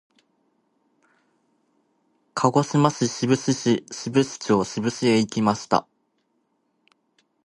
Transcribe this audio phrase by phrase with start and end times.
[2.33, 5.85] 鹿児島県志布志市志布志町志布志へ行きました。